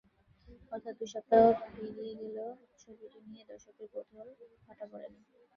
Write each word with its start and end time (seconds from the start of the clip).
অর্থাৎ 0.71 0.93
দুই 0.99 1.09
সপ্তাহ 1.13 1.41
পেরিয়ে 1.73 2.13
গেলেও 2.21 2.49
ছবিটি 2.81 3.19
নিয়ে 3.25 3.43
দর্শকদের 3.49 3.87
কৌতূহলে 3.93 4.33
ভাটা 4.65 4.85
পড়েনি। 4.91 5.19